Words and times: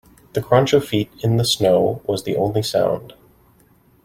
The 0.33 0.41
crunch 0.41 0.73
of 0.73 0.83
feet 0.83 1.11
in 1.19 1.37
the 1.37 1.45
snow 1.45 2.01
was 2.07 2.23
the 2.23 2.35
only 2.35 2.63
sound. 2.63 3.13